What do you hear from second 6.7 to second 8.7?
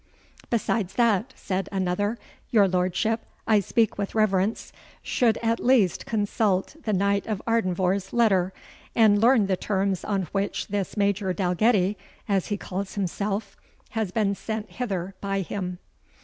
the Knight of Ardenvohr's letter,